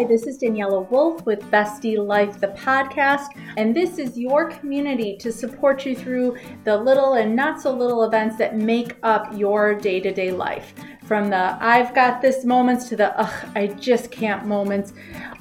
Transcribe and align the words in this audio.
Hi, 0.00 0.06
this 0.06 0.26
is 0.26 0.38
Daniela 0.38 0.90
Wolf 0.90 1.26
with 1.26 1.42
Bestie 1.50 1.98
Life, 1.98 2.40
the 2.40 2.48
podcast, 2.48 3.26
and 3.58 3.76
this 3.76 3.98
is 3.98 4.18
your 4.18 4.50
community 4.50 5.14
to 5.18 5.30
support 5.30 5.84
you 5.84 5.94
through 5.94 6.38
the 6.64 6.74
little 6.74 7.16
and 7.16 7.36
not 7.36 7.60
so 7.60 7.70
little 7.70 8.04
events 8.04 8.38
that 8.38 8.56
make 8.56 8.96
up 9.02 9.36
your 9.36 9.74
day 9.74 10.00
to 10.00 10.10
day 10.10 10.32
life. 10.32 10.72
From 11.04 11.28
the 11.28 11.54
I've 11.60 11.94
got 11.94 12.22
this 12.22 12.46
moments 12.46 12.88
to 12.88 12.96
the 12.96 13.14
ugh, 13.20 13.50
I 13.54 13.66
just 13.66 14.10
can't 14.10 14.46
moments. 14.46 14.94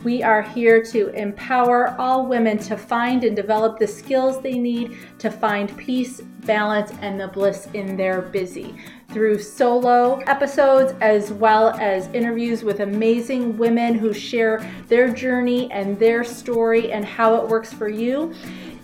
We 0.03 0.23
are 0.23 0.41
here 0.41 0.83
to 0.87 1.07
empower 1.09 1.95
all 1.97 2.25
women 2.27 2.57
to 2.57 2.75
find 2.75 3.23
and 3.23 3.37
develop 3.37 3.79
the 3.79 3.87
skills 3.87 4.41
they 4.41 4.57
need 4.57 4.97
to 5.19 5.31
find 5.31 5.77
peace, 5.77 6.21
balance, 6.45 6.91
and 7.01 7.19
the 7.19 7.27
bliss 7.27 7.67
in 7.73 7.95
their 7.95 8.21
busy 8.21 8.75
through 9.09 9.39
solo 9.39 10.19
episodes 10.27 10.93
as 11.01 11.31
well 11.31 11.69
as 11.79 12.07
interviews 12.13 12.63
with 12.63 12.79
amazing 12.79 13.57
women 13.57 13.95
who 13.95 14.13
share 14.13 14.59
their 14.87 15.11
journey 15.11 15.71
and 15.71 15.97
their 15.97 16.23
story 16.23 16.91
and 16.91 17.03
how 17.03 17.35
it 17.35 17.47
works 17.47 17.73
for 17.73 17.89
you. 17.89 18.33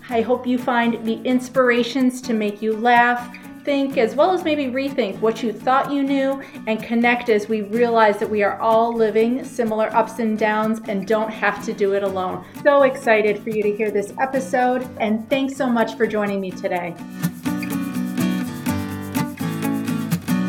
I 0.08 0.20
hope 0.20 0.46
you 0.46 0.58
find 0.58 1.04
the 1.04 1.20
inspirations 1.22 2.20
to 2.22 2.32
make 2.32 2.62
you 2.62 2.76
laugh, 2.76 3.36
think, 3.66 3.98
as 3.98 4.14
well 4.14 4.30
as 4.30 4.44
maybe 4.44 4.66
rethink 4.66 5.18
what 5.18 5.42
you 5.42 5.52
thought 5.52 5.90
you 5.92 6.04
knew 6.04 6.40
and 6.68 6.80
connect 6.80 7.28
as 7.28 7.48
we 7.48 7.62
realize 7.62 8.16
that 8.16 8.30
we 8.30 8.44
are 8.44 8.56
all 8.60 8.94
living 8.94 9.44
similar 9.44 9.88
ups 9.94 10.20
and 10.20 10.38
downs 10.38 10.80
and 10.86 11.04
don't 11.08 11.30
have 11.30 11.64
to 11.64 11.72
do 11.72 11.94
it 11.94 12.04
alone. 12.04 12.44
So 12.62 12.84
excited 12.84 13.42
for 13.42 13.50
you 13.50 13.64
to 13.64 13.76
hear 13.76 13.90
this 13.90 14.12
episode, 14.20 14.88
and 15.00 15.28
thanks 15.28 15.56
so 15.56 15.66
much 15.66 15.96
for 15.96 16.06
joining 16.06 16.40
me 16.40 16.52
today. 16.52 16.94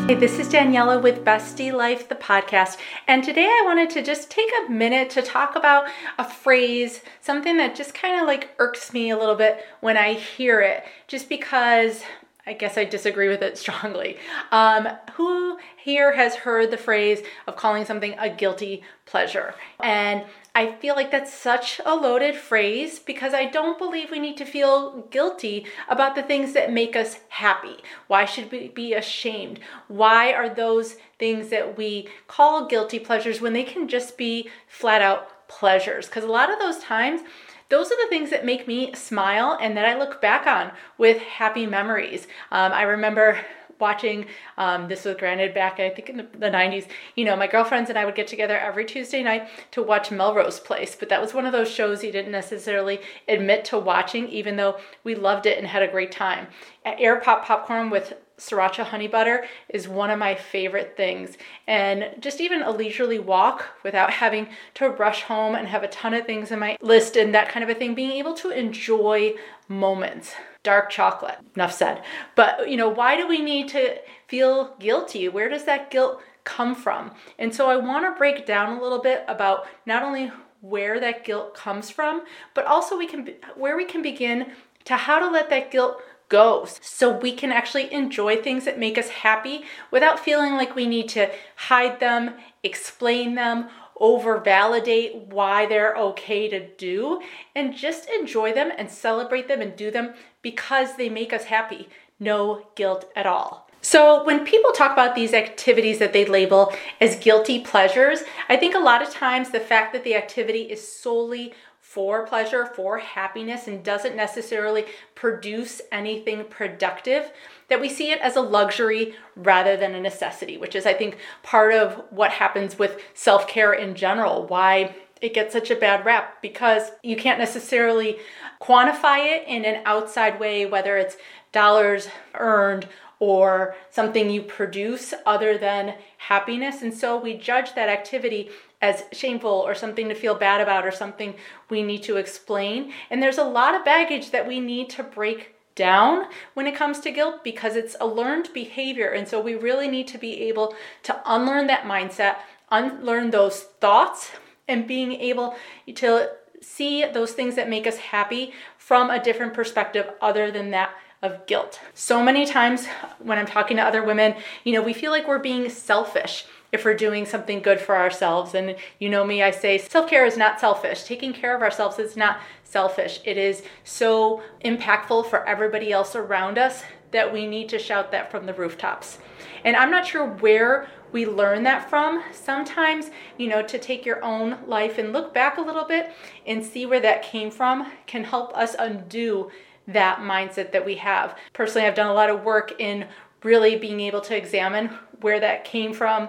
Hey, 0.06 0.14
this 0.14 0.38
is 0.38 0.48
Daniela 0.48 1.02
with 1.02 1.24
Bestie 1.24 1.72
Life, 1.72 2.08
the 2.08 2.14
podcast. 2.14 2.78
And 3.08 3.24
today 3.24 3.46
I 3.46 3.62
wanted 3.66 3.90
to 3.90 4.02
just 4.02 4.30
take 4.30 4.48
a 4.64 4.70
minute 4.70 5.10
to 5.10 5.22
talk 5.22 5.56
about 5.56 5.88
a 6.18 6.24
phrase, 6.24 7.02
something 7.20 7.56
that 7.56 7.74
just 7.74 7.94
kind 7.94 8.20
of 8.20 8.28
like 8.28 8.50
irks 8.60 8.92
me 8.92 9.10
a 9.10 9.18
little 9.18 9.34
bit 9.34 9.64
when 9.80 9.96
I 9.96 10.14
hear 10.14 10.60
it, 10.60 10.84
just 11.08 11.28
because 11.28 12.04
I 12.48 12.54
guess 12.54 12.78
I 12.78 12.84
disagree 12.84 13.28
with 13.28 13.42
it 13.42 13.58
strongly. 13.58 14.16
Um, 14.50 14.88
who 15.12 15.58
here 15.76 16.16
has 16.16 16.34
heard 16.34 16.70
the 16.70 16.78
phrase 16.78 17.22
of 17.46 17.56
calling 17.56 17.84
something 17.84 18.14
a 18.18 18.30
guilty 18.30 18.82
pleasure? 19.04 19.54
And 19.80 20.24
I 20.54 20.72
feel 20.72 20.96
like 20.96 21.10
that's 21.10 21.32
such 21.32 21.78
a 21.84 21.94
loaded 21.94 22.34
phrase 22.34 22.98
because 22.98 23.34
I 23.34 23.44
don't 23.44 23.78
believe 23.78 24.10
we 24.10 24.18
need 24.18 24.38
to 24.38 24.46
feel 24.46 25.02
guilty 25.10 25.66
about 25.90 26.14
the 26.14 26.22
things 26.22 26.54
that 26.54 26.72
make 26.72 26.96
us 26.96 27.20
happy. 27.28 27.76
Why 28.06 28.24
should 28.24 28.50
we 28.50 28.68
be 28.68 28.94
ashamed? 28.94 29.60
Why 29.86 30.32
are 30.32 30.48
those 30.48 30.96
things 31.18 31.50
that 31.50 31.76
we 31.76 32.08
call 32.28 32.66
guilty 32.66 32.98
pleasures 32.98 33.42
when 33.42 33.52
they 33.52 33.62
can 33.62 33.88
just 33.88 34.16
be 34.16 34.48
flat 34.66 35.02
out 35.02 35.48
pleasures? 35.48 36.06
Because 36.06 36.24
a 36.24 36.28
lot 36.28 36.50
of 36.50 36.58
those 36.58 36.78
times, 36.78 37.20
those 37.68 37.86
are 37.88 38.04
the 38.04 38.08
things 38.08 38.30
that 38.30 38.44
make 38.44 38.66
me 38.66 38.94
smile 38.94 39.58
and 39.60 39.76
that 39.76 39.84
I 39.84 39.98
look 39.98 40.20
back 40.20 40.46
on 40.46 40.72
with 40.96 41.18
happy 41.18 41.66
memories. 41.66 42.26
Um, 42.50 42.72
I 42.72 42.82
remember 42.82 43.38
watching 43.80 44.26
um, 44.56 44.88
this 44.88 45.04
was 45.04 45.14
granted 45.16 45.54
back 45.54 45.78
i 45.78 45.88
think 45.88 46.08
in 46.10 46.16
the, 46.16 46.26
the 46.38 46.50
90s 46.50 46.86
you 47.14 47.24
know 47.24 47.36
my 47.36 47.46
girlfriends 47.46 47.88
and 47.88 47.98
i 47.98 48.04
would 48.04 48.14
get 48.14 48.26
together 48.26 48.58
every 48.58 48.84
tuesday 48.84 49.22
night 49.22 49.48
to 49.70 49.82
watch 49.82 50.10
melrose 50.10 50.58
place 50.58 50.96
but 50.96 51.08
that 51.08 51.20
was 51.20 51.32
one 51.32 51.46
of 51.46 51.52
those 51.52 51.70
shows 51.70 52.02
you 52.02 52.10
didn't 52.10 52.32
necessarily 52.32 52.98
admit 53.28 53.64
to 53.64 53.78
watching 53.78 54.28
even 54.28 54.56
though 54.56 54.76
we 55.04 55.14
loved 55.14 55.46
it 55.46 55.58
and 55.58 55.66
had 55.68 55.82
a 55.82 55.88
great 55.88 56.10
time 56.10 56.48
air 56.84 57.20
pop 57.20 57.44
popcorn 57.44 57.90
with 57.90 58.14
sriracha 58.38 58.84
honey 58.84 59.08
butter 59.08 59.44
is 59.68 59.88
one 59.88 60.10
of 60.10 60.18
my 60.18 60.34
favorite 60.34 60.96
things. 60.96 61.36
And 61.66 62.14
just 62.20 62.40
even 62.40 62.62
a 62.62 62.70
leisurely 62.70 63.18
walk 63.18 63.64
without 63.82 64.10
having 64.10 64.48
to 64.74 64.88
rush 64.90 65.22
home 65.22 65.54
and 65.54 65.68
have 65.68 65.82
a 65.82 65.88
ton 65.88 66.14
of 66.14 66.24
things 66.24 66.50
in 66.50 66.58
my 66.58 66.76
list 66.80 67.16
and 67.16 67.34
that 67.34 67.48
kind 67.48 67.62
of 67.62 67.68
a 67.68 67.74
thing, 67.74 67.94
being 67.94 68.12
able 68.12 68.34
to 68.34 68.50
enjoy 68.50 69.34
moments 69.68 70.34
dark 70.62 70.90
chocolate. 70.90 71.38
Enough 71.54 71.72
said. 71.72 72.02
But, 72.34 72.68
you 72.70 72.76
know, 72.76 72.88
why 72.88 73.16
do 73.16 73.26
we 73.26 73.40
need 73.40 73.68
to 73.68 73.96
feel 74.26 74.74
guilty? 74.78 75.28
Where 75.28 75.48
does 75.48 75.64
that 75.64 75.90
guilt 75.90 76.20
come 76.44 76.74
from? 76.74 77.12
And 77.38 77.54
so 77.54 77.70
I 77.70 77.76
want 77.76 78.04
to 78.06 78.18
break 78.18 78.44
down 78.44 78.76
a 78.76 78.82
little 78.82 79.00
bit 79.00 79.24
about 79.28 79.66
not 79.86 80.02
only 80.02 80.30
where 80.60 80.98
that 81.00 81.24
guilt 81.24 81.54
comes 81.54 81.90
from, 81.90 82.24
but 82.54 82.66
also 82.66 82.96
we 82.96 83.06
can 83.06 83.34
where 83.56 83.76
we 83.76 83.84
can 83.84 84.02
begin 84.02 84.52
to 84.84 84.96
how 84.96 85.18
to 85.18 85.30
let 85.30 85.50
that 85.50 85.70
guilt 85.70 86.02
go 86.28 86.66
so 86.80 87.16
we 87.16 87.32
can 87.32 87.52
actually 87.52 87.92
enjoy 87.92 88.36
things 88.36 88.64
that 88.64 88.78
make 88.78 88.98
us 88.98 89.08
happy 89.08 89.62
without 89.90 90.20
feeling 90.20 90.54
like 90.54 90.74
we 90.74 90.86
need 90.86 91.08
to 91.10 91.30
hide 91.56 92.00
them, 92.00 92.34
explain 92.62 93.34
them, 93.34 93.68
over 94.00 94.38
validate 94.38 95.16
why 95.16 95.66
they're 95.66 95.96
okay 95.96 96.48
to 96.48 96.68
do, 96.76 97.20
and 97.54 97.74
just 97.74 98.08
enjoy 98.08 98.52
them 98.52 98.70
and 98.78 98.90
celebrate 98.90 99.48
them 99.48 99.60
and 99.60 99.76
do 99.76 99.90
them 99.90 100.14
because 100.42 100.96
they 100.96 101.08
make 101.08 101.32
us 101.32 101.44
happy. 101.44 101.88
No 102.20 102.68
guilt 102.74 103.10
at 103.16 103.26
all. 103.26 103.68
So, 103.80 104.24
when 104.24 104.44
people 104.44 104.72
talk 104.72 104.92
about 104.92 105.14
these 105.14 105.32
activities 105.32 106.00
that 106.00 106.12
they 106.12 106.24
label 106.24 106.74
as 107.00 107.16
guilty 107.16 107.60
pleasures, 107.60 108.24
I 108.48 108.56
think 108.56 108.74
a 108.74 108.80
lot 108.80 109.02
of 109.02 109.10
times 109.10 109.50
the 109.50 109.60
fact 109.60 109.92
that 109.92 110.02
the 110.02 110.16
activity 110.16 110.62
is 110.62 110.86
solely 110.86 111.54
for 111.88 112.26
pleasure, 112.26 112.66
for 112.66 112.98
happiness, 112.98 113.66
and 113.66 113.82
doesn't 113.82 114.14
necessarily 114.14 114.84
produce 115.14 115.80
anything 115.90 116.44
productive, 116.44 117.32
that 117.68 117.80
we 117.80 117.88
see 117.88 118.10
it 118.10 118.20
as 118.20 118.36
a 118.36 118.42
luxury 118.42 119.14
rather 119.34 119.74
than 119.74 119.94
a 119.94 120.00
necessity, 120.00 120.58
which 120.58 120.76
is, 120.76 120.84
I 120.84 120.92
think, 120.92 121.16
part 121.42 121.72
of 121.72 121.94
what 122.10 122.30
happens 122.30 122.78
with 122.78 123.00
self 123.14 123.48
care 123.48 123.72
in 123.72 123.94
general. 123.94 124.46
Why 124.46 124.94
it 125.22 125.32
gets 125.32 125.54
such 125.54 125.70
a 125.70 125.76
bad 125.76 126.04
rap 126.04 126.42
because 126.42 126.90
you 127.02 127.16
can't 127.16 127.38
necessarily 127.38 128.18
quantify 128.60 129.20
it 129.20 129.48
in 129.48 129.64
an 129.64 129.80
outside 129.86 130.38
way, 130.38 130.66
whether 130.66 130.98
it's 130.98 131.16
dollars 131.52 132.08
earned 132.34 132.86
or 133.18 133.74
something 133.90 134.28
you 134.28 134.42
produce 134.42 135.14
other 135.24 135.56
than 135.56 135.94
happiness. 136.18 136.82
And 136.82 136.92
so 136.92 137.18
we 137.18 137.34
judge 137.34 137.74
that 137.74 137.88
activity 137.88 138.50
as 138.80 139.04
shameful 139.12 139.50
or 139.50 139.74
something 139.74 140.08
to 140.08 140.14
feel 140.14 140.34
bad 140.34 140.60
about 140.60 140.86
or 140.86 140.90
something 140.90 141.34
we 141.68 141.82
need 141.82 142.02
to 142.04 142.16
explain. 142.16 142.92
And 143.10 143.22
there's 143.22 143.38
a 143.38 143.44
lot 143.44 143.74
of 143.74 143.84
baggage 143.84 144.30
that 144.30 144.46
we 144.46 144.60
need 144.60 144.88
to 144.90 145.02
break 145.02 145.54
down 145.74 146.26
when 146.54 146.66
it 146.66 146.74
comes 146.74 147.00
to 147.00 147.10
guilt 147.10 147.44
because 147.44 147.76
it's 147.76 147.96
a 148.00 148.06
learned 148.06 148.48
behavior. 148.52 149.08
And 149.10 149.26
so 149.26 149.40
we 149.40 149.54
really 149.54 149.88
need 149.88 150.08
to 150.08 150.18
be 150.18 150.42
able 150.42 150.74
to 151.04 151.20
unlearn 151.24 151.68
that 151.68 151.84
mindset, 151.84 152.36
unlearn 152.70 153.30
those 153.30 153.62
thoughts, 153.62 154.30
and 154.66 154.86
being 154.86 155.12
able 155.12 155.56
to 155.94 156.30
see 156.60 157.04
those 157.04 157.32
things 157.32 157.54
that 157.54 157.68
make 157.68 157.86
us 157.86 157.96
happy 157.96 158.52
from 158.76 159.10
a 159.10 159.22
different 159.22 159.54
perspective 159.54 160.10
other 160.20 160.50
than 160.50 160.70
that 160.70 160.90
of 161.22 161.46
guilt. 161.46 161.80
So 161.94 162.22
many 162.22 162.46
times 162.46 162.86
when 163.18 163.38
I'm 163.38 163.46
talking 163.46 163.76
to 163.76 163.82
other 163.82 164.04
women, 164.04 164.34
you 164.64 164.72
know, 164.72 164.82
we 164.82 164.92
feel 164.92 165.10
like 165.10 165.26
we're 165.26 165.38
being 165.38 165.68
selfish 165.68 166.44
if 166.72 166.84
we're 166.84 166.94
doing 166.94 167.24
something 167.24 167.60
good 167.60 167.80
for 167.80 167.96
ourselves. 167.96 168.54
And 168.54 168.76
you 168.98 169.08
know 169.08 169.24
me, 169.24 169.42
I 169.42 169.50
say 169.50 169.78
self 169.78 170.08
care 170.08 170.26
is 170.26 170.36
not 170.36 170.60
selfish. 170.60 171.04
Taking 171.04 171.32
care 171.32 171.54
of 171.54 171.62
ourselves 171.62 171.98
is 171.98 172.16
not 172.16 172.40
selfish. 172.64 173.20
It 173.24 173.36
is 173.36 173.62
so 173.84 174.42
impactful 174.64 175.28
for 175.30 175.46
everybody 175.46 175.92
else 175.92 176.14
around 176.14 176.58
us 176.58 176.82
that 177.10 177.32
we 177.32 177.46
need 177.46 177.68
to 177.70 177.78
shout 177.78 178.12
that 178.12 178.30
from 178.30 178.44
the 178.46 178.52
rooftops. 178.52 179.18
And 179.64 179.76
I'm 179.76 179.90
not 179.90 180.06
sure 180.06 180.26
where 180.26 180.88
we 181.10 181.26
learn 181.26 181.62
that 181.62 181.88
from. 181.88 182.22
Sometimes, 182.32 183.10
you 183.38 183.48
know, 183.48 183.62
to 183.62 183.78
take 183.78 184.04
your 184.04 184.22
own 184.22 184.58
life 184.66 184.98
and 184.98 185.12
look 185.12 185.32
back 185.32 185.56
a 185.56 185.62
little 185.62 185.84
bit 185.84 186.12
and 186.46 186.64
see 186.64 186.84
where 186.84 187.00
that 187.00 187.22
came 187.22 187.50
from 187.50 187.90
can 188.06 188.24
help 188.24 188.54
us 188.56 188.76
undo 188.78 189.50
that 189.86 190.18
mindset 190.18 190.70
that 190.72 190.84
we 190.84 190.96
have. 190.96 191.38
Personally, 191.54 191.86
I've 191.86 191.94
done 191.94 192.10
a 192.10 192.14
lot 192.14 192.28
of 192.28 192.44
work 192.44 192.78
in 192.78 193.06
really 193.42 193.76
being 193.76 194.00
able 194.00 194.20
to 194.20 194.36
examine 194.36 194.90
where 195.20 195.40
that 195.40 195.64
came 195.64 195.92
from. 195.92 196.28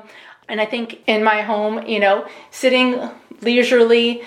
And 0.49 0.59
I 0.59 0.65
think 0.65 1.01
in 1.07 1.23
my 1.23 1.41
home, 1.41 1.85
you 1.85 1.99
know, 1.99 2.27
sitting 2.51 3.09
leisurely 3.41 4.23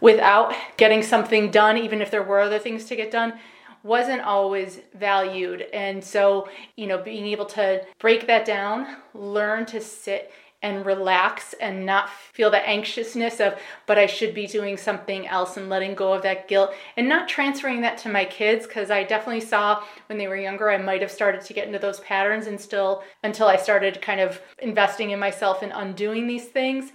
without 0.00 0.54
getting 0.76 1.02
something 1.02 1.50
done, 1.50 1.76
even 1.78 2.00
if 2.00 2.10
there 2.10 2.22
were 2.22 2.40
other 2.40 2.58
things 2.58 2.84
to 2.86 2.96
get 2.96 3.10
done, 3.10 3.38
wasn't 3.82 4.20
always 4.22 4.80
valued. 4.94 5.62
And 5.72 6.02
so, 6.02 6.48
you 6.76 6.86
know, 6.86 6.98
being 6.98 7.26
able 7.26 7.46
to 7.46 7.84
break 7.98 8.26
that 8.26 8.44
down, 8.44 8.96
learn 9.14 9.64
to 9.66 9.80
sit 9.80 10.32
and 10.66 10.84
relax 10.84 11.54
and 11.60 11.86
not 11.86 12.10
feel 12.10 12.50
the 12.50 12.68
anxiousness 12.68 13.38
of, 13.38 13.54
but 13.86 13.98
I 13.98 14.06
should 14.06 14.34
be 14.34 14.48
doing 14.48 14.76
something 14.76 15.28
else 15.28 15.56
and 15.56 15.68
letting 15.68 15.94
go 15.94 16.12
of 16.12 16.22
that 16.22 16.48
guilt 16.48 16.74
and 16.96 17.08
not 17.08 17.28
transferring 17.28 17.82
that 17.82 17.98
to 17.98 18.08
my 18.08 18.24
kids 18.24 18.66
because 18.66 18.90
I 18.90 19.04
definitely 19.04 19.42
saw 19.42 19.84
when 20.08 20.18
they 20.18 20.26
were 20.26 20.36
younger, 20.36 20.68
I 20.68 20.78
might 20.78 21.02
have 21.02 21.10
started 21.10 21.42
to 21.42 21.52
get 21.52 21.68
into 21.68 21.78
those 21.78 22.00
patterns 22.00 22.48
and 22.48 22.60
still 22.60 23.04
until 23.22 23.46
I 23.46 23.56
started 23.56 24.02
kind 24.02 24.20
of 24.20 24.40
investing 24.58 25.10
in 25.10 25.20
myself 25.20 25.62
and 25.62 25.72
undoing 25.72 26.26
these 26.26 26.46
things 26.46 26.90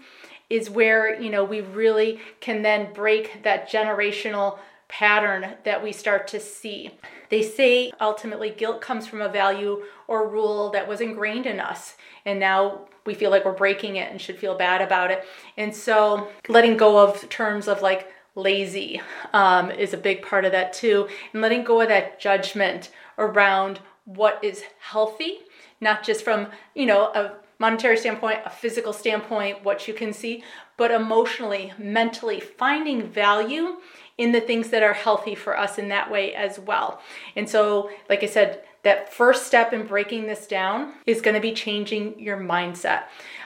is 0.49 0.69
where, 0.69 1.19
you 1.21 1.29
know, 1.29 1.45
we 1.45 1.61
really 1.61 2.19
can 2.41 2.61
then 2.61 2.91
break 2.91 3.41
that 3.43 3.69
generational 3.69 4.59
pattern 4.89 5.55
that 5.63 5.81
we 5.81 5.93
start 5.93 6.27
to 6.27 6.41
see. 6.41 6.91
They 7.29 7.41
say 7.41 7.93
ultimately 8.01 8.49
guilt 8.49 8.81
comes 8.81 9.07
from 9.07 9.21
a 9.21 9.29
value 9.29 9.83
or 10.09 10.27
rule 10.27 10.71
that 10.71 10.89
was 10.89 10.99
ingrained 10.99 11.45
in 11.45 11.61
us. 11.61 11.95
And 12.25 12.37
now 12.37 12.89
we 13.05 13.13
feel 13.13 13.31
like 13.31 13.45
we're 13.45 13.51
breaking 13.51 13.95
it 13.95 14.11
and 14.11 14.21
should 14.21 14.37
feel 14.37 14.55
bad 14.55 14.81
about 14.81 15.11
it. 15.11 15.25
And 15.57 15.75
so 15.75 16.29
letting 16.47 16.77
go 16.77 16.97
of 16.97 17.27
terms 17.29 17.67
of 17.67 17.81
like 17.81 18.11
lazy 18.35 19.01
um, 19.33 19.71
is 19.71 19.93
a 19.93 19.97
big 19.97 20.21
part 20.21 20.45
of 20.45 20.51
that 20.51 20.73
too. 20.73 21.07
And 21.33 21.41
letting 21.41 21.63
go 21.63 21.81
of 21.81 21.89
that 21.89 22.19
judgment 22.19 22.91
around 23.17 23.79
what 24.05 24.43
is 24.43 24.63
healthy, 24.79 25.39
not 25.79 26.03
just 26.03 26.23
from, 26.23 26.47
you 26.75 26.85
know, 26.85 27.05
a 27.13 27.33
monetary 27.59 27.97
standpoint, 27.97 28.39
a 28.45 28.49
physical 28.49 28.91
standpoint, 28.91 29.63
what 29.63 29.87
you 29.87 29.93
can 29.93 30.11
see, 30.11 30.43
but 30.77 30.89
emotionally, 30.89 31.71
mentally, 31.77 32.39
finding 32.39 33.03
value 33.03 33.77
in 34.17 34.31
the 34.31 34.41
things 34.41 34.69
that 34.69 34.83
are 34.83 34.93
healthy 34.93 35.35
for 35.35 35.57
us 35.57 35.77
in 35.77 35.89
that 35.89 36.09
way 36.09 36.33
as 36.33 36.59
well. 36.59 36.99
And 37.35 37.47
so, 37.47 37.91
like 38.09 38.23
I 38.23 38.27
said, 38.27 38.63
that 38.83 39.13
first 39.13 39.45
step 39.45 39.73
in 39.73 39.85
breaking 39.85 40.27
this 40.27 40.47
down 40.47 40.93
is 41.05 41.21
going 41.21 41.35
to 41.35 41.41
be 41.41 41.53
changing 41.53 42.19
your 42.19 42.37
mindset. 42.37 43.03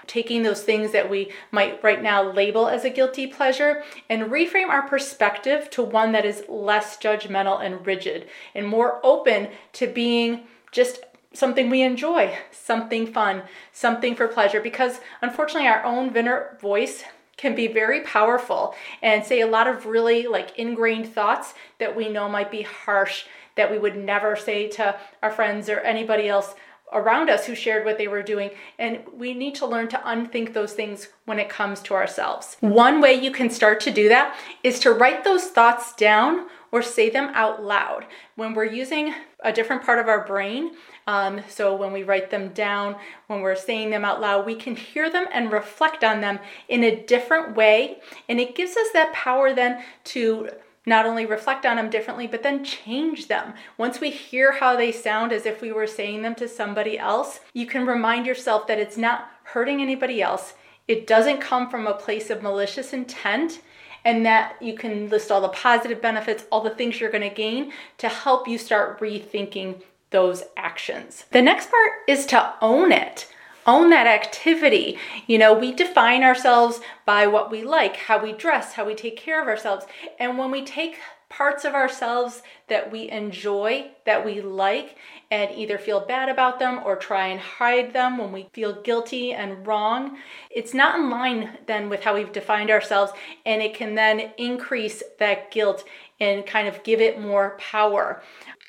Taking 0.07 0.43
those 0.43 0.63
things 0.63 0.91
that 0.91 1.09
we 1.09 1.31
might 1.51 1.83
right 1.83 2.01
now 2.01 2.23
label 2.31 2.67
as 2.67 2.85
a 2.85 2.89
guilty 2.89 3.27
pleasure 3.27 3.83
and 4.09 4.31
reframe 4.31 4.69
our 4.69 4.87
perspective 4.87 5.69
to 5.71 5.83
one 5.83 6.11
that 6.11 6.25
is 6.25 6.43
less 6.47 6.97
judgmental 6.97 7.63
and 7.63 7.85
rigid 7.85 8.27
and 8.53 8.67
more 8.67 8.99
open 9.03 9.49
to 9.73 9.87
being 9.87 10.43
just 10.71 10.99
something 11.33 11.69
we 11.69 11.81
enjoy, 11.81 12.38
something 12.51 13.07
fun, 13.07 13.43
something 13.71 14.15
for 14.15 14.27
pleasure. 14.27 14.61
Because 14.61 14.99
unfortunately, 15.21 15.67
our 15.67 15.83
own 15.83 16.15
inner 16.15 16.57
voice 16.61 17.03
can 17.38 17.55
be 17.55 17.67
very 17.67 18.01
powerful 18.01 18.73
and 19.01 19.25
say 19.25 19.41
a 19.41 19.47
lot 19.47 19.67
of 19.67 19.85
really 19.85 20.27
like 20.27 20.57
ingrained 20.57 21.13
thoughts 21.13 21.53
that 21.79 21.95
we 21.95 22.07
know 22.07 22.29
might 22.29 22.49
be 22.49 22.61
harsh 22.61 23.25
that 23.55 23.71
we 23.71 23.77
would 23.77 23.95
never 23.95 24.35
say 24.35 24.67
to 24.69 24.95
our 25.21 25.31
friends 25.31 25.69
or 25.69 25.79
anybody 25.79 26.27
else 26.27 26.55
around 26.93 27.29
us 27.29 27.45
who 27.45 27.55
shared 27.55 27.85
what 27.85 27.97
they 27.97 28.07
were 28.07 28.21
doing. 28.21 28.51
And 28.77 28.99
we 29.13 29.33
need 29.33 29.55
to 29.55 29.65
learn 29.65 29.87
to 29.89 30.09
unthink 30.09 30.53
those 30.53 30.73
things 30.73 31.09
when 31.25 31.39
it 31.39 31.49
comes 31.49 31.81
to 31.81 31.93
ourselves. 31.93 32.57
One 32.59 33.01
way 33.01 33.13
you 33.13 33.31
can 33.31 33.49
start 33.49 33.79
to 33.81 33.91
do 33.91 34.09
that 34.09 34.37
is 34.63 34.79
to 34.81 34.91
write 34.91 35.23
those 35.23 35.45
thoughts 35.45 35.93
down 35.93 36.47
or 36.71 36.81
say 36.81 37.09
them 37.09 37.31
out 37.33 37.63
loud. 37.63 38.05
When 38.35 38.53
we're 38.53 38.65
using 38.65 39.13
a 39.39 39.51
different 39.51 39.83
part 39.83 39.99
of 39.99 40.07
our 40.07 40.25
brain, 40.25 40.71
um, 41.07 41.39
so 41.47 41.75
when 41.75 41.93
we 41.93 42.03
write 42.03 42.31
them 42.31 42.49
down, 42.49 42.95
when 43.27 43.41
we're 43.41 43.55
saying 43.55 43.91
them 43.91 44.03
out 44.03 44.19
loud, 44.19 44.45
we 44.45 44.55
can 44.55 44.75
hear 44.75 45.09
them 45.09 45.25
and 45.31 45.51
reflect 45.51 46.03
on 46.03 46.21
them 46.21 46.39
in 46.67 46.83
a 46.83 47.05
different 47.05 47.55
way. 47.55 47.99
And 48.27 48.39
it 48.39 48.55
gives 48.55 48.75
us 48.75 48.87
that 48.93 49.13
power 49.13 49.53
then 49.53 49.83
to 50.05 50.49
not 50.85 51.05
only 51.05 51.25
reflect 51.25 51.65
on 51.65 51.77
them 51.77 51.89
differently, 51.89 52.27
but 52.27 52.43
then 52.43 52.63
change 52.63 53.27
them. 53.27 53.53
Once 53.77 53.99
we 53.99 54.09
hear 54.09 54.53
how 54.53 54.75
they 54.75 54.91
sound 54.91 55.31
as 55.31 55.45
if 55.45 55.61
we 55.61 55.71
were 55.71 55.87
saying 55.87 56.21
them 56.21 56.35
to 56.35 56.47
somebody 56.47 56.97
else, 56.97 57.39
you 57.53 57.65
can 57.65 57.85
remind 57.85 58.25
yourself 58.25 58.67
that 58.67 58.79
it's 58.79 58.97
not 58.97 59.29
hurting 59.43 59.81
anybody 59.81 60.21
else. 60.21 60.53
It 60.87 61.07
doesn't 61.07 61.41
come 61.41 61.69
from 61.69 61.87
a 61.87 61.93
place 61.93 62.29
of 62.29 62.43
malicious 62.43 62.93
intent, 62.93 63.61
and 64.03 64.23
that 64.23 64.55
you 64.61 64.75
can 64.75 65.09
list 65.09 65.31
all 65.31 65.41
the 65.41 65.49
positive 65.49 65.99
benefits, 65.99 66.45
all 66.51 66.61
the 66.61 66.69
things 66.69 67.01
you're 67.01 67.09
to 67.09 67.29
gain 67.29 67.71
to 67.97 68.07
help 68.07 68.47
you 68.47 68.57
start 68.57 68.99
rethinking 68.99 69.81
those 70.11 70.43
actions. 70.55 71.25
The 71.31 71.41
next 71.41 71.71
part 71.71 71.91
is 72.07 72.27
to 72.27 72.53
own 72.61 72.91
it 72.91 73.27
own 73.65 73.89
that 73.89 74.07
activity. 74.07 74.97
You 75.27 75.38
know, 75.38 75.53
we 75.53 75.71
define 75.71 76.23
ourselves 76.23 76.79
by 77.06 77.27
what 77.27 77.51
we 77.51 77.63
like, 77.63 77.95
how 77.95 78.21
we 78.21 78.33
dress, 78.33 78.73
how 78.73 78.85
we 78.85 78.95
take 78.95 79.17
care 79.17 79.41
of 79.41 79.47
ourselves. 79.47 79.85
And 80.19 80.38
when 80.38 80.51
we 80.51 80.63
take 80.63 80.97
parts 81.27 81.65
of 81.65 81.73
ourselves 81.73 82.44
that 82.67 82.91
we 82.91 83.09
enjoy, 83.09 83.91
that 84.06 84.23
we 84.23 84.41
like, 84.41 84.95
and 85.31 85.51
either 85.51 85.77
feel 85.77 86.00
bad 86.00 86.29
about 86.29 86.59
them 86.59 86.79
or 86.85 86.95
try 86.95 87.27
and 87.27 87.39
hide 87.39 87.91
them 87.94 88.17
when 88.17 88.31
we 88.31 88.47
feel 88.53 88.81
guilty 88.83 89.33
and 89.33 89.65
wrong, 89.65 90.17
it's 90.50 90.73
not 90.73 90.97
in 90.97 91.09
line 91.09 91.57
then 91.65 91.89
with 91.89 92.03
how 92.03 92.13
we've 92.13 92.31
defined 92.31 92.69
ourselves, 92.69 93.12
and 93.45 93.62
it 93.62 93.73
can 93.73 93.95
then 93.95 94.31
increase 94.38 95.01
that 95.19 95.51
guilt 95.51 95.83
and 96.19 96.45
kind 96.45 96.67
of 96.67 96.83
give 96.83 97.01
it 97.01 97.19
more 97.19 97.57
power 97.59 98.21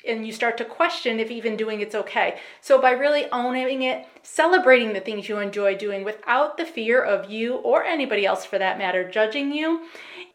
and 0.07 0.25
you 0.25 0.33
start 0.33 0.57
to 0.57 0.65
question 0.65 1.19
if 1.19 1.29
even 1.31 1.57
doing 1.57 1.81
it's 1.81 1.95
okay. 1.95 2.39
So 2.61 2.81
by 2.81 2.91
really 2.91 3.25
owning 3.31 3.83
it, 3.83 4.05
celebrating 4.23 4.93
the 4.93 4.99
things 4.99 5.29
you 5.29 5.39
enjoy 5.39 5.75
doing 5.75 6.03
without 6.03 6.57
the 6.57 6.65
fear 6.65 7.01
of 7.01 7.29
you 7.29 7.55
or 7.55 7.83
anybody 7.83 8.25
else 8.25 8.45
for 8.45 8.57
that 8.57 8.77
matter 8.77 9.09
judging 9.09 9.51
you, 9.51 9.87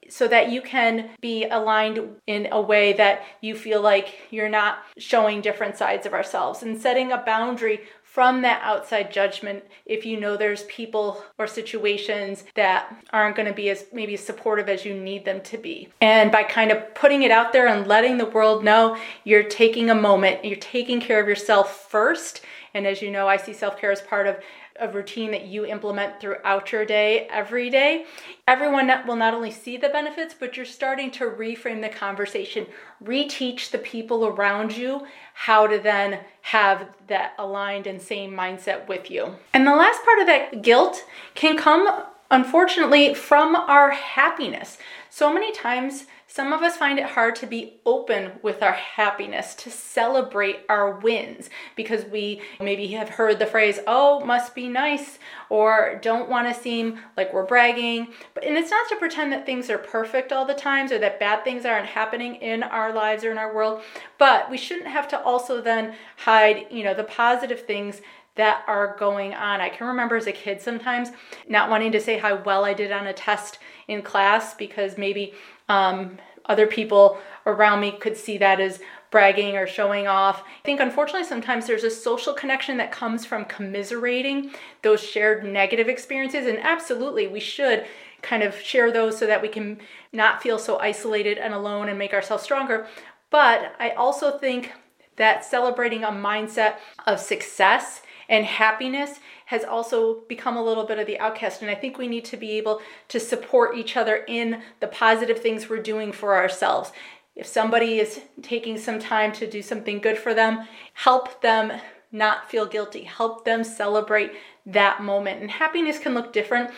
so 0.08 0.28
that 0.28 0.50
you 0.50 0.60
can 0.60 1.10
be 1.20 1.46
aligned 1.46 2.16
in 2.26 2.48
a 2.52 2.60
way 2.60 2.92
that 2.92 3.22
you 3.40 3.54
feel 3.54 3.80
like 3.80 4.14
you're 4.30 4.48
not 4.48 4.78
showing 4.98 5.40
different 5.40 5.76
sides 5.76 6.04
of 6.04 6.12
ourselves 6.12 6.62
and 6.62 6.78
setting 6.78 7.12
a 7.12 7.18
boundary 7.18 7.80
from 8.12 8.42
that 8.42 8.60
outside 8.62 9.10
judgment 9.10 9.64
if 9.86 10.04
you 10.04 10.20
know 10.20 10.36
there's 10.36 10.64
people 10.64 11.24
or 11.38 11.46
situations 11.46 12.44
that 12.54 12.94
aren't 13.10 13.34
going 13.34 13.48
to 13.48 13.54
be 13.54 13.70
as 13.70 13.86
maybe 13.90 14.18
supportive 14.18 14.68
as 14.68 14.84
you 14.84 14.92
need 14.92 15.24
them 15.24 15.40
to 15.40 15.56
be. 15.56 15.88
And 16.02 16.30
by 16.30 16.42
kind 16.42 16.70
of 16.70 16.94
putting 16.94 17.22
it 17.22 17.30
out 17.30 17.54
there 17.54 17.66
and 17.66 17.86
letting 17.86 18.18
the 18.18 18.26
world 18.26 18.62
know 18.62 18.98
you're 19.24 19.42
taking 19.42 19.88
a 19.88 19.94
moment, 19.94 20.44
you're 20.44 20.56
taking 20.56 21.00
care 21.00 21.22
of 21.22 21.26
yourself 21.26 21.88
first. 21.90 22.42
And 22.74 22.86
as 22.86 23.00
you 23.00 23.10
know, 23.10 23.28
I 23.28 23.38
see 23.38 23.54
self 23.54 23.80
care 23.80 23.90
as 23.90 24.02
part 24.02 24.26
of 24.26 24.36
a 24.82 24.88
routine 24.88 25.30
that 25.30 25.46
you 25.46 25.64
implement 25.64 26.20
throughout 26.20 26.72
your 26.72 26.84
day 26.84 27.28
every 27.30 27.70
day, 27.70 28.04
everyone 28.48 28.90
will 29.06 29.16
not 29.16 29.32
only 29.32 29.50
see 29.50 29.76
the 29.76 29.88
benefits, 29.88 30.34
but 30.38 30.56
you're 30.56 30.66
starting 30.66 31.10
to 31.12 31.24
reframe 31.24 31.80
the 31.80 31.88
conversation, 31.88 32.66
reteach 33.02 33.70
the 33.70 33.78
people 33.78 34.26
around 34.26 34.76
you 34.76 35.06
how 35.34 35.66
to 35.66 35.78
then 35.78 36.20
have 36.42 36.88
that 37.06 37.32
aligned 37.38 37.86
and 37.86 38.02
same 38.02 38.32
mindset 38.32 38.86
with 38.88 39.10
you. 39.10 39.34
And 39.54 39.66
the 39.66 39.76
last 39.76 40.04
part 40.04 40.18
of 40.18 40.26
that 40.26 40.62
guilt 40.62 41.04
can 41.34 41.56
come, 41.56 41.88
unfortunately, 42.32 43.12
from 43.14 43.54
our 43.54 43.90
happiness. 43.90 44.78
So 45.10 45.32
many 45.32 45.52
times, 45.52 46.06
some 46.26 46.54
of 46.54 46.62
us 46.62 46.78
find 46.78 46.98
it 46.98 47.04
hard 47.04 47.36
to 47.36 47.46
be 47.46 47.74
open 47.84 48.32
with 48.40 48.62
our 48.62 48.72
happiness, 48.72 49.54
to 49.56 49.70
celebrate 49.70 50.60
our 50.66 50.98
wins, 50.98 51.50
because 51.76 52.06
we 52.06 52.40
maybe 52.58 52.86
have 52.88 53.10
heard 53.10 53.38
the 53.38 53.44
phrase, 53.44 53.80
oh, 53.86 54.24
must 54.24 54.54
be 54.54 54.66
nice, 54.66 55.18
or 55.50 56.00
don't 56.00 56.30
want 56.30 56.48
to 56.48 56.58
seem 56.58 56.98
like 57.18 57.34
we're 57.34 57.44
bragging. 57.44 58.08
But 58.32 58.44
and 58.44 58.56
it's 58.56 58.70
not 58.70 58.88
to 58.88 58.96
pretend 58.96 59.30
that 59.34 59.44
things 59.44 59.68
are 59.68 59.76
perfect 59.76 60.32
all 60.32 60.46
the 60.46 60.54
times 60.54 60.90
or 60.90 60.98
that 61.00 61.20
bad 61.20 61.44
things 61.44 61.66
aren't 61.66 61.84
happening 61.84 62.36
in 62.36 62.62
our 62.62 62.94
lives 62.94 63.24
or 63.24 63.30
in 63.30 63.36
our 63.36 63.54
world. 63.54 63.82
But 64.16 64.50
we 64.50 64.56
shouldn't 64.56 64.88
have 64.88 65.08
to 65.08 65.20
also 65.22 65.60
then 65.60 65.96
hide, 66.16 66.68
you 66.70 66.82
know, 66.82 66.94
the 66.94 67.04
positive 67.04 67.60
things 67.66 68.00
that 68.34 68.64
are 68.66 68.96
going 68.98 69.34
on. 69.34 69.60
I 69.60 69.68
can 69.68 69.86
remember 69.86 70.16
as 70.16 70.26
a 70.26 70.32
kid 70.32 70.60
sometimes 70.60 71.10
not 71.48 71.68
wanting 71.68 71.92
to 71.92 72.00
say 72.00 72.18
how 72.18 72.42
well 72.42 72.64
I 72.64 72.74
did 72.74 72.92
on 72.92 73.06
a 73.06 73.12
test 73.12 73.58
in 73.88 74.02
class 74.02 74.54
because 74.54 74.96
maybe 74.96 75.34
um, 75.68 76.18
other 76.46 76.66
people 76.66 77.18
around 77.46 77.80
me 77.80 77.92
could 77.92 78.16
see 78.16 78.38
that 78.38 78.60
as 78.60 78.80
bragging 79.10 79.56
or 79.56 79.66
showing 79.66 80.06
off. 80.06 80.42
I 80.42 80.64
think 80.64 80.80
unfortunately 80.80 81.28
sometimes 81.28 81.66
there's 81.66 81.84
a 81.84 81.90
social 81.90 82.32
connection 82.32 82.78
that 82.78 82.90
comes 82.90 83.26
from 83.26 83.44
commiserating 83.44 84.52
those 84.82 85.02
shared 85.02 85.44
negative 85.44 85.88
experiences 85.88 86.46
and 86.46 86.58
absolutely 86.60 87.26
we 87.26 87.40
should 87.40 87.84
kind 88.22 88.42
of 88.42 88.58
share 88.58 88.90
those 88.90 89.18
so 89.18 89.26
that 89.26 89.42
we 89.42 89.48
can 89.48 89.78
not 90.12 90.42
feel 90.42 90.58
so 90.58 90.78
isolated 90.78 91.36
and 91.36 91.52
alone 91.52 91.88
and 91.88 91.98
make 91.98 92.14
ourselves 92.14 92.42
stronger. 92.42 92.86
But 93.30 93.74
I 93.78 93.90
also 93.90 94.38
think 94.38 94.72
that 95.16 95.44
celebrating 95.44 96.04
a 96.04 96.08
mindset 96.08 96.76
of 97.06 97.20
success 97.20 98.02
and 98.32 98.46
happiness 98.46 99.20
has 99.44 99.62
also 99.62 100.22
become 100.26 100.56
a 100.56 100.64
little 100.64 100.84
bit 100.84 100.98
of 100.98 101.06
the 101.06 101.20
outcast. 101.20 101.60
And 101.60 101.70
I 101.70 101.74
think 101.74 101.98
we 101.98 102.08
need 102.08 102.24
to 102.24 102.38
be 102.38 102.52
able 102.52 102.80
to 103.08 103.20
support 103.20 103.76
each 103.76 103.94
other 103.94 104.24
in 104.26 104.62
the 104.80 104.86
positive 104.86 105.38
things 105.38 105.68
we're 105.68 105.82
doing 105.82 106.12
for 106.12 106.34
ourselves. 106.34 106.92
If 107.36 107.46
somebody 107.46 108.00
is 108.00 108.22
taking 108.40 108.78
some 108.78 108.98
time 108.98 109.32
to 109.32 109.46
do 109.46 109.60
something 109.60 109.98
good 109.98 110.16
for 110.16 110.32
them, 110.32 110.66
help 110.94 111.42
them 111.42 111.78
not 112.10 112.50
feel 112.50 112.64
guilty. 112.64 113.04
Help 113.04 113.44
them 113.44 113.64
celebrate 113.64 114.32
that 114.64 115.02
moment. 115.02 115.42
And 115.42 115.50
happiness 115.50 115.98
can 115.98 116.14
look 116.14 116.32
different 116.32 116.70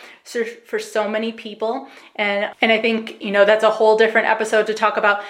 for 0.65 0.79
so 0.79 1.09
many 1.09 1.31
people. 1.31 1.87
And 2.15 2.53
and 2.61 2.71
I 2.71 2.81
think, 2.81 3.21
you 3.21 3.31
know, 3.31 3.45
that's 3.45 3.63
a 3.63 3.69
whole 3.69 3.97
different 3.97 4.27
episode 4.27 4.67
to 4.67 4.73
talk 4.73 4.97
about 4.97 5.23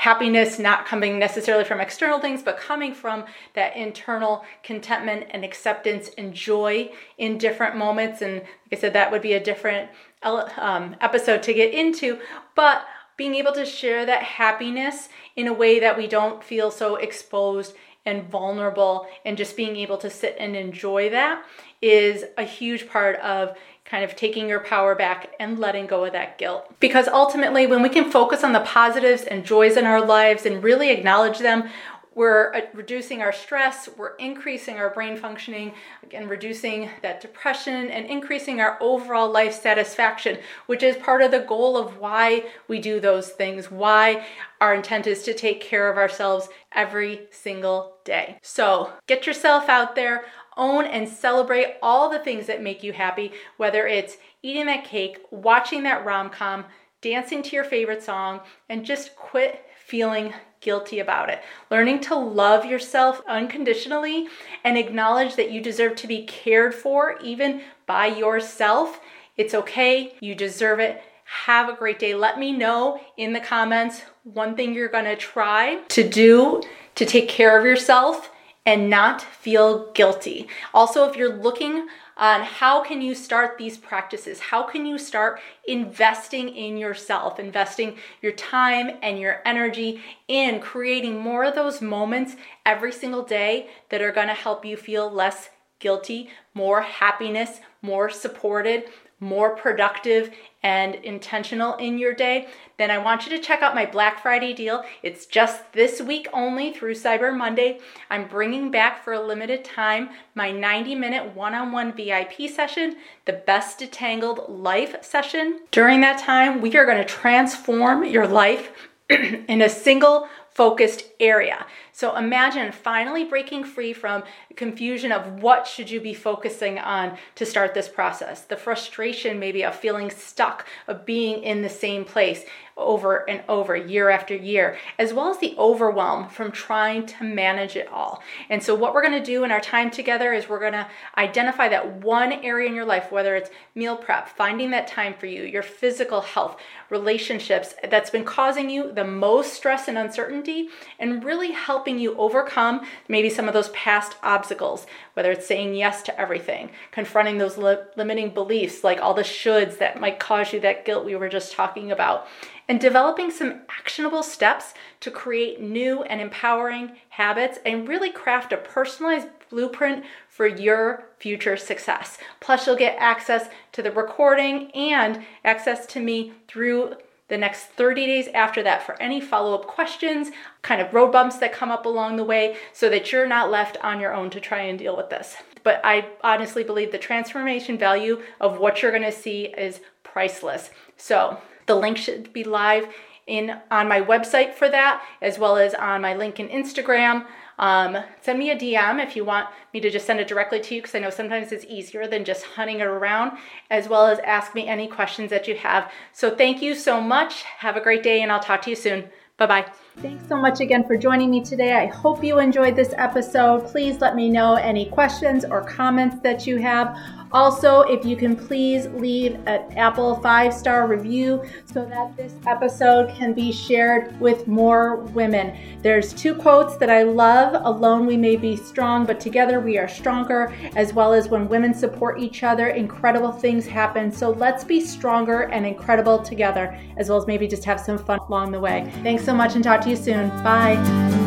happiness 0.00 0.58
not 0.58 0.86
coming 0.86 1.18
necessarily 1.18 1.62
from 1.62 1.78
external 1.78 2.18
things, 2.18 2.42
but 2.42 2.56
coming 2.56 2.94
from 2.94 3.22
that 3.52 3.76
internal 3.76 4.42
contentment 4.62 5.26
and 5.28 5.44
acceptance 5.44 6.08
and 6.16 6.32
joy 6.32 6.90
in 7.18 7.36
different 7.36 7.76
moments. 7.76 8.22
And 8.22 8.36
like 8.36 8.72
I 8.72 8.76
said, 8.76 8.94
that 8.94 9.12
would 9.12 9.20
be 9.20 9.34
a 9.34 9.44
different 9.44 9.90
um, 10.22 10.96
episode 11.02 11.42
to 11.42 11.52
get 11.52 11.74
into. 11.74 12.18
But 12.56 12.86
being 13.18 13.34
able 13.34 13.52
to 13.52 13.66
share 13.66 14.06
that 14.06 14.22
happiness 14.22 15.10
in 15.36 15.46
a 15.46 15.52
way 15.52 15.78
that 15.80 15.98
we 15.98 16.06
don't 16.06 16.42
feel 16.42 16.70
so 16.70 16.96
exposed 16.96 17.74
and 18.06 18.24
vulnerable 18.30 19.06
and 19.26 19.36
just 19.36 19.54
being 19.54 19.76
able 19.76 19.98
to 19.98 20.08
sit 20.08 20.34
and 20.38 20.56
enjoy 20.56 21.10
that 21.10 21.44
is 21.82 22.24
a 22.38 22.44
huge 22.44 22.88
part 22.88 23.16
of 23.16 23.54
kind 23.90 24.04
of 24.04 24.14
taking 24.14 24.48
your 24.48 24.60
power 24.60 24.94
back 24.94 25.34
and 25.40 25.58
letting 25.58 25.86
go 25.86 26.04
of 26.04 26.12
that 26.12 26.38
guilt. 26.38 26.72
Because 26.78 27.08
ultimately, 27.08 27.66
when 27.66 27.82
we 27.82 27.88
can 27.88 28.10
focus 28.10 28.44
on 28.44 28.52
the 28.52 28.60
positives 28.60 29.22
and 29.22 29.44
joys 29.44 29.76
in 29.76 29.84
our 29.84 30.04
lives 30.04 30.46
and 30.46 30.62
really 30.62 30.90
acknowledge 30.90 31.40
them, 31.40 31.68
we're 32.14 32.52
uh, 32.54 32.60
reducing 32.74 33.22
our 33.22 33.32
stress, 33.32 33.88
we're 33.96 34.16
increasing 34.16 34.76
our 34.76 34.90
brain 34.90 35.16
functioning, 35.16 35.72
again, 36.02 36.28
reducing 36.28 36.90
that 37.02 37.20
depression 37.20 37.88
and 37.88 38.06
increasing 38.06 38.60
our 38.60 38.76
overall 38.80 39.30
life 39.30 39.54
satisfaction, 39.54 40.38
which 40.66 40.82
is 40.82 40.96
part 40.96 41.22
of 41.22 41.30
the 41.30 41.40
goal 41.40 41.76
of 41.76 41.98
why 41.98 42.44
we 42.68 42.80
do 42.80 43.00
those 43.00 43.30
things, 43.30 43.70
why 43.70 44.26
our 44.60 44.74
intent 44.74 45.06
is 45.06 45.22
to 45.22 45.32
take 45.32 45.60
care 45.60 45.90
of 45.90 45.96
ourselves 45.96 46.48
every 46.72 47.22
single 47.30 47.96
day. 48.04 48.38
So 48.42 48.92
get 49.06 49.26
yourself 49.26 49.68
out 49.68 49.94
there, 49.94 50.24
own 50.56 50.86
and 50.86 51.08
celebrate 51.08 51.76
all 51.82 52.10
the 52.10 52.18
things 52.18 52.46
that 52.46 52.62
make 52.62 52.82
you 52.82 52.92
happy, 52.92 53.32
whether 53.56 53.86
it's 53.86 54.16
eating 54.42 54.66
that 54.66 54.84
cake, 54.84 55.18
watching 55.30 55.82
that 55.84 56.04
rom 56.04 56.30
com, 56.30 56.64
dancing 57.00 57.42
to 57.42 57.56
your 57.56 57.64
favorite 57.64 58.02
song, 58.02 58.40
and 58.68 58.84
just 58.84 59.16
quit 59.16 59.64
feeling 59.86 60.32
guilty 60.60 60.98
about 60.98 61.30
it. 61.30 61.42
Learning 61.70 62.00
to 62.00 62.14
love 62.14 62.64
yourself 62.64 63.22
unconditionally 63.26 64.28
and 64.62 64.76
acknowledge 64.76 65.36
that 65.36 65.50
you 65.50 65.60
deserve 65.60 65.96
to 65.96 66.06
be 66.06 66.24
cared 66.24 66.74
for 66.74 67.18
even 67.22 67.62
by 67.86 68.06
yourself. 68.06 69.00
It's 69.36 69.54
okay, 69.54 70.14
you 70.20 70.34
deserve 70.34 70.80
it. 70.80 71.02
Have 71.24 71.68
a 71.68 71.76
great 71.76 71.98
day. 71.98 72.14
Let 72.14 72.38
me 72.38 72.52
know 72.52 73.00
in 73.16 73.32
the 73.32 73.40
comments 73.40 74.02
one 74.24 74.54
thing 74.54 74.74
you're 74.74 74.88
gonna 74.88 75.16
try 75.16 75.82
to 75.88 76.08
do 76.08 76.62
to 76.96 77.06
take 77.06 77.28
care 77.28 77.58
of 77.58 77.64
yourself 77.64 78.30
and 78.66 78.90
not 78.90 79.22
feel 79.22 79.90
guilty. 79.92 80.46
Also, 80.74 81.08
if 81.08 81.16
you're 81.16 81.34
looking 81.34 81.88
on 82.16 82.42
how 82.42 82.84
can 82.84 83.00
you 83.00 83.14
start 83.14 83.56
these 83.56 83.78
practices? 83.78 84.38
How 84.38 84.62
can 84.62 84.84
you 84.84 84.98
start 84.98 85.40
investing 85.66 86.50
in 86.50 86.76
yourself, 86.76 87.40
investing 87.40 87.96
your 88.20 88.32
time 88.32 88.98
and 89.02 89.18
your 89.18 89.40
energy 89.46 90.02
in 90.28 90.60
creating 90.60 91.18
more 91.18 91.44
of 91.44 91.54
those 91.54 91.80
moments 91.80 92.36
every 92.66 92.92
single 92.92 93.22
day 93.22 93.70
that 93.88 94.02
are 94.02 94.12
going 94.12 94.28
to 94.28 94.34
help 94.34 94.64
you 94.66 94.76
feel 94.76 95.10
less 95.10 95.48
guilty, 95.78 96.28
more 96.52 96.82
happiness, 96.82 97.60
more 97.80 98.10
supported, 98.10 98.84
more 99.20 99.54
productive 99.54 100.30
and 100.62 100.94
intentional 100.96 101.74
in 101.76 101.98
your 101.98 102.14
day, 102.14 102.48
then 102.78 102.90
I 102.90 102.98
want 102.98 103.26
you 103.26 103.36
to 103.36 103.42
check 103.42 103.62
out 103.62 103.74
my 103.74 103.86
Black 103.86 104.22
Friday 104.22 104.52
deal. 104.52 104.82
It's 105.02 105.26
just 105.26 105.72
this 105.72 106.00
week 106.00 106.26
only 106.32 106.72
through 106.72 106.94
Cyber 106.94 107.36
Monday. 107.36 107.80
I'm 108.10 108.26
bringing 108.26 108.70
back 108.70 109.04
for 109.04 109.12
a 109.12 109.20
limited 109.20 109.64
time 109.64 110.10
my 110.34 110.50
90 110.50 110.94
minute 110.94 111.34
one 111.34 111.54
on 111.54 111.72
one 111.72 111.92
VIP 111.92 112.50
session, 112.50 112.96
the 113.26 113.34
Best 113.34 113.78
Detangled 113.78 114.46
Life 114.48 115.02
session. 115.04 115.60
During 115.70 116.00
that 116.00 116.18
time, 116.18 116.60
we 116.60 116.76
are 116.76 116.86
going 116.86 116.98
to 116.98 117.04
transform 117.04 118.04
your 118.04 118.26
life 118.26 118.72
in 119.10 119.62
a 119.62 119.68
single 119.68 120.28
focused 120.50 121.04
area. 121.20 121.66
So 121.92 122.16
imagine 122.16 122.72
finally 122.72 123.24
breaking 123.24 123.64
free 123.64 123.92
from 123.92 124.24
confusion 124.56 125.12
of 125.12 125.42
what 125.42 125.66
should 125.66 125.90
you 125.90 126.00
be 126.00 126.14
focusing 126.14 126.78
on 126.78 127.18
to 127.34 127.46
start 127.46 127.74
this 127.74 127.88
process. 127.88 128.42
The 128.42 128.56
frustration 128.56 129.38
maybe 129.38 129.64
of 129.64 129.74
feeling 129.74 130.10
stuck, 130.10 130.66
of 130.88 131.04
being 131.04 131.42
in 131.42 131.62
the 131.62 131.68
same 131.68 132.04
place 132.04 132.44
over 132.80 133.28
and 133.28 133.42
over 133.48 133.76
year 133.76 134.08
after 134.08 134.34
year, 134.34 134.78
as 134.98 135.12
well 135.12 135.28
as 135.28 135.38
the 135.38 135.54
overwhelm 135.58 136.28
from 136.28 136.50
trying 136.50 137.04
to 137.04 137.24
manage 137.24 137.76
it 137.76 137.88
all. 137.88 138.22
And 138.48 138.62
so 138.62 138.74
what 138.74 138.94
we're 138.94 139.02
going 139.02 139.20
to 139.20 139.24
do 139.24 139.44
in 139.44 139.50
our 139.50 139.60
time 139.60 139.90
together 139.90 140.32
is 140.32 140.48
we're 140.48 140.60
going 140.60 140.72
to 140.72 140.88
identify 141.18 141.68
that 141.68 141.96
one 142.02 142.32
area 142.32 142.68
in 142.68 142.74
your 142.74 142.86
life, 142.86 143.12
whether 143.12 143.36
it's 143.36 143.50
meal 143.74 143.96
prep, 143.96 144.28
finding 144.28 144.70
that 144.70 144.88
time 144.88 145.14
for 145.14 145.26
you, 145.26 145.42
your 145.42 145.62
physical 145.62 146.22
health, 146.22 146.58
relationships 146.88 147.74
that's 147.90 148.10
been 148.10 148.24
causing 148.24 148.70
you 148.70 148.92
the 148.92 149.04
most 149.04 149.52
stress 149.52 149.86
and 149.86 149.98
uncertainty 149.98 150.68
and 150.98 151.09
really 151.18 151.50
helping 151.50 151.80
helping 151.80 151.98
you 151.98 152.14
overcome 152.18 152.86
maybe 153.08 153.30
some 153.30 153.48
of 153.48 153.54
those 153.54 153.70
past 153.70 154.14
obstacles, 154.22 154.86
whether 155.14 155.32
it's 155.32 155.46
saying 155.46 155.74
yes 155.74 156.02
to 156.02 156.20
everything, 156.20 156.70
confronting 156.92 157.38
those 157.38 157.56
li- 157.56 157.78
limiting 157.96 158.28
beliefs 158.28 158.84
like 158.84 159.00
all 159.00 159.14
the 159.14 159.22
shoulds 159.22 159.78
that 159.78 159.98
might 159.98 160.18
cause 160.20 160.52
you 160.52 160.60
that 160.60 160.84
guilt 160.84 161.04
we 161.04 161.16
were 161.16 161.28
just 161.28 161.52
talking 161.52 161.90
about, 161.90 162.28
and 162.68 162.80
developing 162.80 163.30
some 163.30 163.62
actionable 163.70 164.22
steps 164.22 164.74
to 165.00 165.10
create 165.10 165.60
new 165.60 166.02
and 166.02 166.20
empowering 166.20 166.92
habits 167.08 167.58
and 167.64 167.88
really 167.88 168.12
craft 168.12 168.52
a 168.52 168.56
personalized 168.56 169.28
blueprint 169.48 170.04
for 170.28 170.46
your 170.46 171.04
future 171.18 171.56
success. 171.56 172.18
Plus, 172.40 172.66
you'll 172.66 172.76
get 172.76 172.96
access 172.98 173.48
to 173.72 173.82
the 173.82 173.90
recording 173.90 174.70
and 174.72 175.24
access 175.44 175.86
to 175.86 175.98
me 175.98 176.32
through 176.46 176.94
the 177.30 177.38
next 177.38 177.66
30 177.66 178.04
days 178.04 178.28
after 178.34 178.62
that 178.62 178.82
for 178.84 179.00
any 179.00 179.20
follow 179.20 179.54
up 179.54 179.66
questions, 179.66 180.30
kind 180.60 180.82
of 180.82 180.92
road 180.92 181.12
bumps 181.12 181.38
that 181.38 181.52
come 181.52 181.70
up 181.70 181.86
along 181.86 182.16
the 182.16 182.24
way, 182.24 182.56
so 182.74 182.90
that 182.90 183.10
you're 183.10 183.26
not 183.26 183.50
left 183.50 183.78
on 183.82 184.00
your 184.00 184.12
own 184.12 184.28
to 184.30 184.40
try 184.40 184.60
and 184.60 184.78
deal 184.78 184.96
with 184.96 185.08
this. 185.08 185.36
But 185.62 185.80
I 185.84 186.08
honestly 186.22 186.64
believe 186.64 186.92
the 186.92 186.98
transformation 186.98 187.78
value 187.78 188.20
of 188.40 188.58
what 188.58 188.82
you're 188.82 188.92
gonna 188.92 189.12
see 189.12 189.46
is 189.46 189.80
priceless. 190.02 190.70
So 190.96 191.38
the 191.66 191.76
link 191.76 191.96
should 191.96 192.32
be 192.32 192.44
live 192.44 192.86
in 193.26 193.56
on 193.70 193.86
my 193.88 194.00
website 194.00 194.54
for 194.54 194.68
that, 194.68 195.02
as 195.22 195.38
well 195.38 195.56
as 195.56 195.72
on 195.74 196.02
my 196.02 196.14
link 196.14 196.40
in 196.40 196.48
Instagram. 196.48 197.26
Um, 197.60 197.98
send 198.22 198.38
me 198.38 198.50
a 198.50 198.56
DM 198.56 199.04
if 199.04 199.14
you 199.14 199.24
want 199.24 199.48
me 199.74 199.80
to 199.80 199.90
just 199.90 200.06
send 200.06 200.18
it 200.18 200.26
directly 200.26 200.60
to 200.60 200.74
you 200.74 200.80
because 200.80 200.94
I 200.94 200.98
know 200.98 201.10
sometimes 201.10 201.52
it's 201.52 201.66
easier 201.66 202.06
than 202.06 202.24
just 202.24 202.42
hunting 202.44 202.80
it 202.80 202.86
around, 202.86 203.38
as 203.70 203.86
well 203.86 204.06
as 204.06 204.18
ask 204.20 204.54
me 204.54 204.66
any 204.66 204.88
questions 204.88 205.28
that 205.30 205.46
you 205.46 205.54
have. 205.56 205.92
So 206.12 206.34
thank 206.34 206.62
you 206.62 206.74
so 206.74 207.02
much. 207.02 207.42
Have 207.42 207.76
a 207.76 207.80
great 207.80 208.02
day, 208.02 208.22
and 208.22 208.32
I'll 208.32 208.40
talk 208.40 208.62
to 208.62 208.70
you 208.70 208.76
soon. 208.76 209.10
Bye 209.36 209.46
bye. 209.46 209.66
Thanks 209.98 210.26
so 210.28 210.36
much 210.36 210.60
again 210.60 210.84
for 210.84 210.96
joining 210.96 211.30
me 211.30 211.44
today. 211.44 211.74
I 211.74 211.86
hope 211.86 212.24
you 212.24 212.38
enjoyed 212.38 212.76
this 212.76 212.94
episode. 212.96 213.66
Please 213.66 214.00
let 214.00 214.16
me 214.16 214.30
know 214.30 214.54
any 214.54 214.86
questions 214.86 215.44
or 215.44 215.62
comments 215.62 216.16
that 216.22 216.46
you 216.46 216.56
have. 216.58 216.96
Also, 217.32 217.82
if 217.82 218.04
you 218.04 218.16
can 218.16 218.34
please 218.34 218.86
leave 218.88 219.34
an 219.46 219.60
Apple 219.76 220.16
five 220.16 220.52
star 220.52 220.86
review 220.86 221.42
so 221.64 221.84
that 221.84 222.16
this 222.16 222.34
episode 222.46 223.14
can 223.16 223.32
be 223.32 223.52
shared 223.52 224.18
with 224.20 224.46
more 224.48 224.96
women. 224.96 225.56
There's 225.82 226.12
two 226.12 226.34
quotes 226.34 226.76
that 226.78 226.90
I 226.90 227.02
love 227.02 227.60
Alone 227.64 228.06
we 228.06 228.16
may 228.16 228.36
be 228.36 228.56
strong, 228.56 229.06
but 229.06 229.20
together 229.20 229.60
we 229.60 229.78
are 229.78 229.88
stronger, 229.88 230.52
as 230.76 230.92
well 230.92 231.12
as 231.12 231.28
when 231.28 231.48
women 231.48 231.72
support 231.72 232.20
each 232.20 232.42
other, 232.42 232.68
incredible 232.68 233.32
things 233.32 233.66
happen. 233.66 234.10
So 234.10 234.30
let's 234.30 234.64
be 234.64 234.80
stronger 234.80 235.42
and 235.42 235.64
incredible 235.64 236.18
together, 236.18 236.78
as 236.96 237.08
well 237.08 237.18
as 237.18 237.26
maybe 237.26 237.46
just 237.46 237.64
have 237.64 237.80
some 237.80 237.98
fun 237.98 238.18
along 238.28 238.52
the 238.52 238.60
way. 238.60 238.90
Thanks 239.02 239.24
so 239.24 239.34
much 239.34 239.54
and 239.54 239.64
talk 239.64 239.80
to 239.82 239.90
you 239.90 239.96
soon. 239.96 240.28
Bye. 240.42 241.19